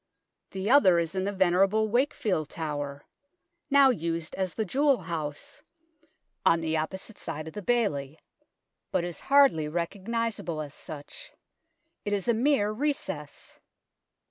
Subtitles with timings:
[0.49, 3.05] The other is in the venerable Wakefield Tower
[3.69, 5.61] now used as the Jewel House
[6.43, 8.17] on the opposite side of the bailey,
[8.91, 11.33] but is hardly recognisable as such;
[12.03, 13.59] it is a mere recess.